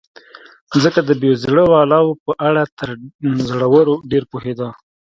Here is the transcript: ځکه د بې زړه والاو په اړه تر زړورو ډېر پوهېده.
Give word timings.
ځکه 0.83 0.99
د 1.07 1.09
بې 1.21 1.31
زړه 1.43 1.63
والاو 1.73 2.05
په 2.25 2.31
اړه 2.47 2.63
تر 2.79 2.89
زړورو 3.49 3.95
ډېر 4.11 4.23
پوهېده. 4.31 4.69